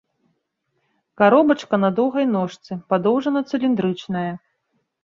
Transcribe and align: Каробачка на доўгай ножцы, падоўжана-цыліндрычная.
Каробачка 1.21 1.75
на 1.83 1.89
доўгай 2.01 2.25
ножцы, 2.35 2.71
падоўжана-цыліндрычная. 2.95 4.31